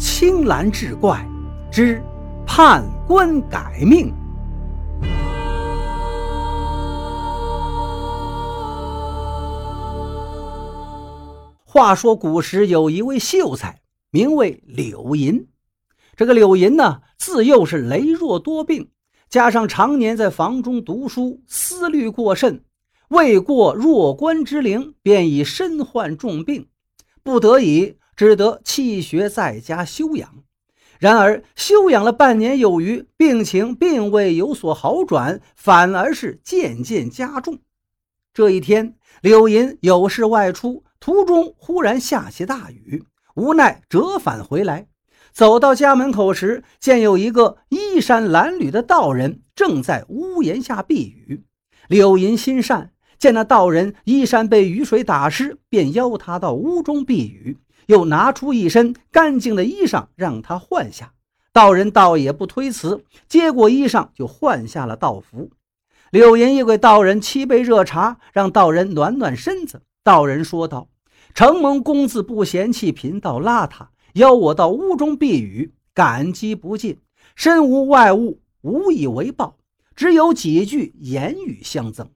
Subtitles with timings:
[0.00, 1.28] 青蓝志怪
[1.70, 2.02] 之
[2.46, 4.10] 判官改命。
[11.66, 15.46] 话说古时有一位秀才，名为柳银。
[16.16, 18.88] 这个柳银呢，自幼是羸弱多病，
[19.28, 22.64] 加上常年在房中读书，思虑过甚，
[23.10, 26.68] 未过弱冠之龄，便已身患重病，
[27.22, 27.96] 不得已。
[28.20, 30.44] 只得弃学在家休养，
[30.98, 37.60] 然而休养了半年有余，病情并未有所好转，反而是渐渐加重。
[38.34, 43.04] 这一天，柳银有事外出，途中忽然下起大雨，
[43.36, 44.88] 无奈折返回来。
[45.32, 51.44] 走到家门口时，见有一个衣衫褴褛的道人正在屋檐下避雨。
[51.88, 57.56] 柳银心善，见那道人衣衫被雨水打湿，便邀他到屋中避雨。
[57.90, 61.12] 又拿出一身干净的衣裳让他换下，
[61.52, 65.50] 道人倒也不推辞，接过衣裳就换下了道服。
[66.12, 69.82] 柳银又给道人沏杯热茶，让道人暖暖身子。
[70.04, 70.88] 道人说道
[71.34, 77.00] ：“承蒙公子不嫌弃贫道邋遢，邀我到屋中避雨，感激不尽。
[77.34, 79.56] 身无外物，无以为报，
[79.96, 82.08] 只有几句言语相赠。”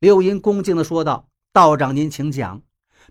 [0.00, 2.62] 柳银恭敬地说道：“道长您请讲，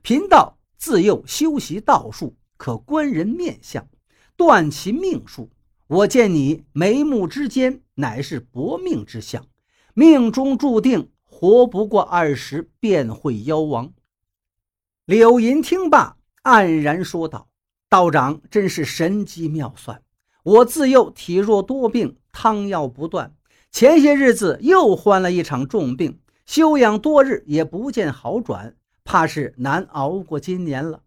[0.02, 3.88] 贫道。”自幼修习道术，可观人面相，
[4.36, 5.50] 断其命数。
[5.88, 9.46] 我见你眉目之间，乃是薄命之相，
[9.94, 13.94] 命中注定活不过二十，便会夭亡。
[15.06, 17.48] 柳银听罢，黯然说道
[17.90, 20.02] ：“道长真是神机妙算。
[20.44, 23.36] 我自幼体弱多病，汤药不断，
[23.72, 28.76] 前些日子又患了一场重病，休养多日也不见好转。”
[29.08, 31.02] 怕是难熬过今年了，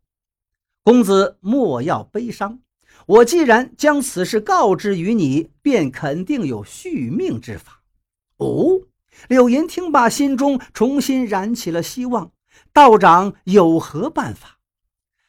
[0.82, 2.60] 公子莫要悲伤。
[3.04, 7.82] 我既然将此事告知于你，便肯定有续命之法。
[8.38, 8.80] 哦，
[9.28, 12.32] 柳银听罢，心中重新燃起了希望。
[12.72, 14.56] 道长有何办法？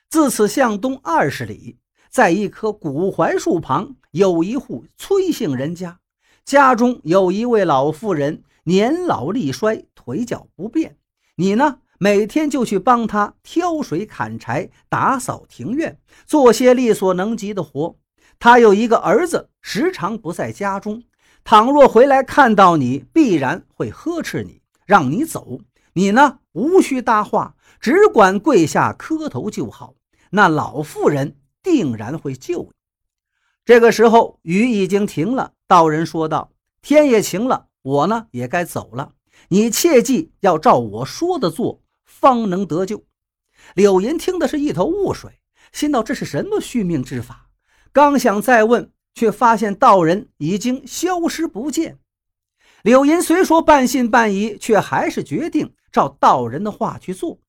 [0.09, 1.78] 自此向东二十里，
[2.09, 6.00] 在一棵古槐树旁，有一户崔姓人家，
[6.46, 10.96] 家中有一位老妇人，年老力衰，腿脚不便。
[11.35, 11.79] 你呢？
[12.03, 17.95] 每天就去帮他挑水、砍柴、打扫庭院，做些力所能及的活。
[18.39, 21.03] 他有一个儿子，时常不在家中。
[21.44, 25.59] 倘若回来看到你，必然会呵斥你，让你走。
[25.94, 29.94] 你呢，无需搭话，只管跪下磕头就好。
[30.31, 32.72] 那老妇人定然会救你。
[33.63, 35.51] 这个时候，雨已经停了。
[35.67, 36.51] 道人说道
[36.81, 39.11] ：“天也晴了，我呢也该走了。
[39.50, 41.79] 你切记要照我说的做。”
[42.19, 43.05] 方能得救。
[43.73, 45.39] 柳银听的是一头雾水，
[45.72, 47.49] 心道这是什么续命之法？
[47.94, 51.97] 刚想再问，却发现道人已经消失不见。
[52.83, 57.39] 柳银虽说半信半疑，却还是决定照道人的话去做。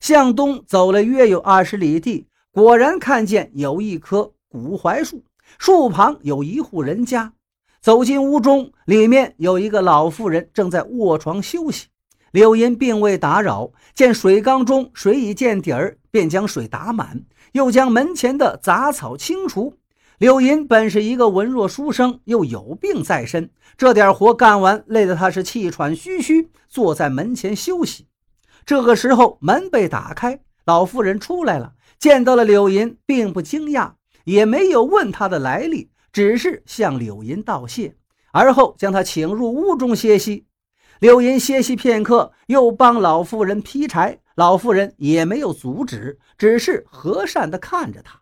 [0.00, 5.24] 向东走了约有二十里地，果然看见有一棵古槐树，
[5.58, 7.32] 树旁有一户人家。
[7.80, 11.88] 走进屋中，里面有一个老妇人正在卧床休息。
[12.34, 17.22] 柳银并未打扰，见水缸中水已见底儿，便将水打满，
[17.52, 19.78] 又将门前的杂草清除。
[20.18, 28.08] 柳银本是一个文弱书生，又有病在身，这点活干完，累得他是气喘吁吁，坐在门前休息。
[28.66, 33.92] 这个时候，门被打开，老妇人出来了，见到了柳银，并不惊讶，
[34.24, 37.94] 也没有问他的来历，只是向柳银道谢，
[38.32, 40.46] 而后将他请入屋中歇息。
[41.00, 44.20] 柳银歇息片刻，又帮老妇人劈柴。
[44.36, 48.20] 老妇人也没有阻止，只是和善地看着他。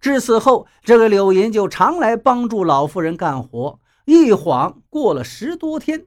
[0.00, 3.80] 至此后，这个柳银就常来帮助老妇人干活。
[4.04, 6.06] 一晃过了十多天，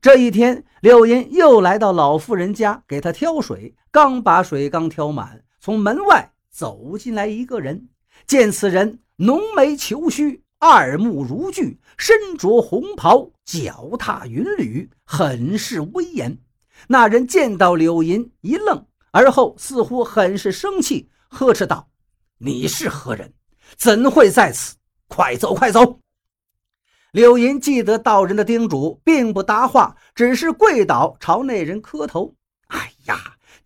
[0.00, 3.74] 这一天，柳银又来到老妇人家，给她挑水。
[3.90, 7.88] 刚把水缸挑满，从门外走进来一个人。
[8.26, 10.42] 见此人浓眉虬须。
[10.60, 16.36] 二目如炬，身着红袍，脚踏云履，很是威严。
[16.88, 21.88] 那人见到柳银，一愣，而后似乎很是生气，呵斥道
[22.38, 23.32] ：“你是何人？
[23.76, 24.74] 怎会在此？
[25.06, 26.00] 快走，快走！”
[27.12, 32.34] 柳银记得道人的叮嘱，并不答话，只是跪倒朝那人磕头。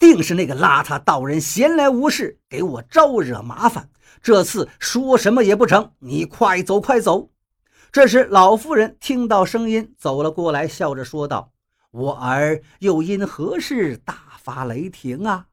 [0.03, 3.89] 定是那个邋遢道人闲来无事，给我招惹麻烦。
[4.21, 7.31] 这次说什么也不成，你快走快走！
[7.93, 11.53] 这时，老妇人听到声音走了过来，笑着说道
[11.93, 15.47] ：“我儿又因何事大发雷霆啊？”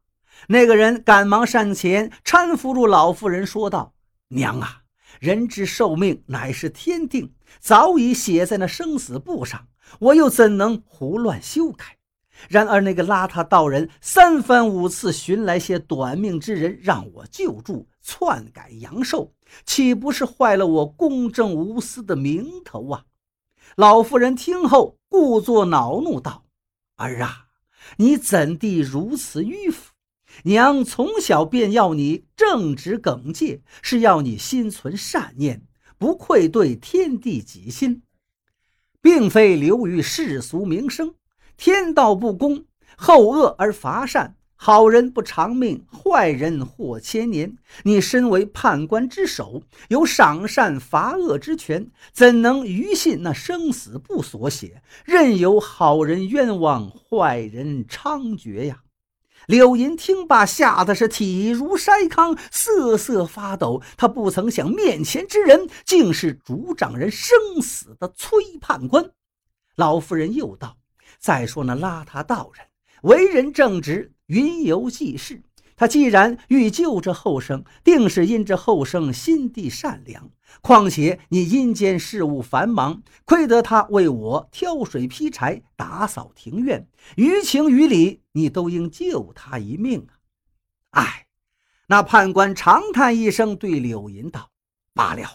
[0.49, 3.93] 那个人赶忙上前搀扶住老妇人，说道
[4.29, 4.81] ：“娘啊，
[5.19, 9.67] 人之寿命乃是天定，早已写在那生死簿上，
[9.99, 11.98] 我又怎能胡乱修改？
[12.47, 19.33] 然而那个邋遢道人三番五次寻来些短命之人让我救助，篡改阳寿，
[19.65, 23.05] 岂不是坏了我公正无私的名头啊？
[23.75, 26.45] 老妇人听后，故作恼怒道
[26.95, 27.47] ：“儿啊，
[27.97, 29.91] 你怎地如此迂腐？
[30.43, 35.63] 娘从小便要你正直耿介，是要你心存善念，
[35.97, 38.03] 不愧对天地己心，
[39.01, 41.15] 并非流于世俗名声。”
[41.59, 42.63] 天道不公，
[42.95, 47.57] 厚恶而伐善，好人不长命，坏人活千年。
[47.83, 58.83] 你身为判官之首，有赏善罚恶之权，怎能于信那生死簿所写，任由好人冤枉，坏人猖獗呀？
[59.45, 63.81] 柳银听罢，吓得是体如筛糠，瑟瑟发抖。
[63.97, 69.11] 他不曾想，面前之人竟是主掌人生死的崔判官。
[69.75, 70.77] 老夫人又道。
[71.19, 72.65] 再说那邋遢道人，
[73.03, 75.43] 为人正直，云游济世。
[75.75, 80.29] 他既然欲救这后生，定是因这后生心地善良。
[80.61, 86.85] 况且你阴间事务繁忙，亏得他为我挑水劈柴、打扫庭院，
[87.15, 90.05] 于情于理，你都应救他一命
[90.89, 91.01] 啊！
[91.01, 91.27] 唉，
[91.87, 94.49] 那判官长叹一声，对柳银道
[94.93, 95.29] ：“罢了，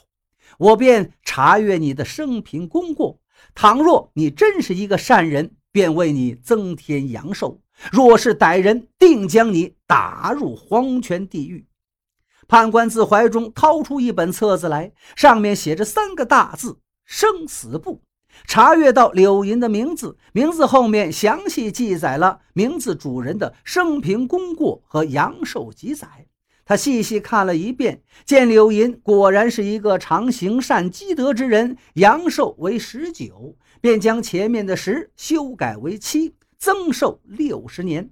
[0.58, 3.19] 我便查阅你的生平功过。
[3.54, 7.61] 倘若你真是一个善人。”便为你增添阳寿，
[7.91, 11.67] 若是歹人，定将你打入黄泉地狱。
[12.47, 18.03] 判官自怀中掏出一本册子来，上面写着三个大字“生死簿”。
[18.47, 26.06] 查阅到柳银的名字，名字后面详细记载了名字主人的生平功过和阳寿记载。
[26.65, 33.56] 他细细看了一遍，见柳银果然是一个常行善积德之人，阳寿为十九。
[33.84, 38.08] 便将前面的十修改为七，增寿六十年。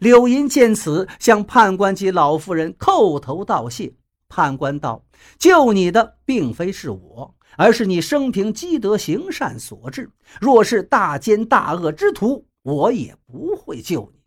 [0.00, 3.92] 柳银见此，向判官及老妇人叩头道谢。
[4.28, 5.04] 判官道
[5.38, 10.10] ：“救你的并非是我，而是你生平积德行善所致。
[10.40, 14.18] 若是大奸大恶之徒，我也不会救你。”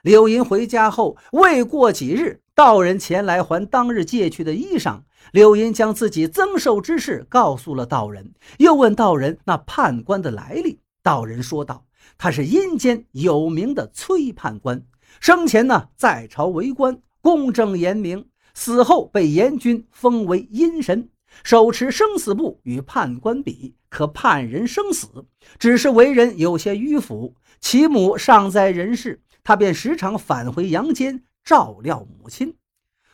[0.00, 5.02] 柳银回家后，未过几日，道人前来还当日借去的衣裳。
[5.32, 10.80] 柳银将自己增寿之事告诉了道人，又问道人那判官的来历。
[11.02, 11.86] 道人说道
[12.18, 14.82] ：“他是阴间有名的崔判官，
[15.20, 18.24] 生前呢在朝为官，公正严明；
[18.54, 21.08] 死后被阎君封为阴神，
[21.42, 25.26] 手持生死簿与判官比，可判人生死。
[25.58, 32.54] 只是为人有些迂腐，其母尚在人世，他便时常返回阳间照料母亲。”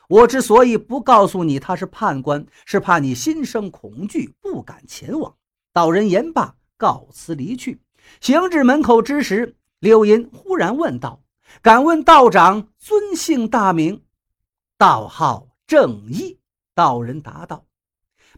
[0.08, 5.34] 我之所以不告诉你他是判官，是怕你心生恐惧，不敢前往。
[5.72, 7.80] 道人言罢，告辞离去。
[8.20, 11.22] 行至门口之时，柳银忽然问道
[11.60, 14.02] ：“敢问道长尊姓大名？”
[14.78, 16.38] 道号正义。
[16.74, 17.66] 道人答道：“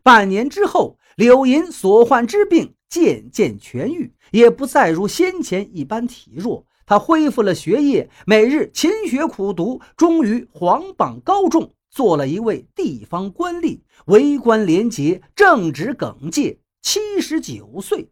[0.03, 16.59] 半年之后，柳银所患之病渐渐痊愈，也不再如先前一般体弱。”他恢复了学业，每日勤学苦读，终于皇榜高中，做了一位地方官吏，为官廉洁，正直耿介。
[16.81, 18.09] 七十九岁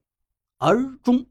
[0.58, 1.24] 而终。